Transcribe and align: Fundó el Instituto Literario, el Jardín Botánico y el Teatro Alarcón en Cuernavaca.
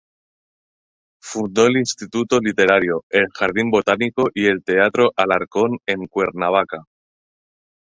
Fundó 1.21 1.67
el 1.67 1.77
Instituto 1.77 2.39
Literario, 2.39 3.03
el 3.11 3.27
Jardín 3.35 3.69
Botánico 3.69 4.29
y 4.33 4.47
el 4.47 4.63
Teatro 4.63 5.11
Alarcón 5.15 5.77
en 5.85 6.07
Cuernavaca. 6.07 6.85